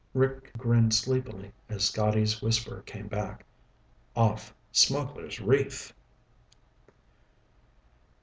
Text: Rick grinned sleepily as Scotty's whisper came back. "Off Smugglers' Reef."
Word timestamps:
Rick 0.15 0.53
grinned 0.57 0.95
sleepily 0.95 1.51
as 1.69 1.83
Scotty's 1.87 2.41
whisper 2.41 2.81
came 2.87 3.07
back. 3.07 3.45
"Off 4.15 4.51
Smugglers' 4.71 5.39
Reef." 5.39 5.93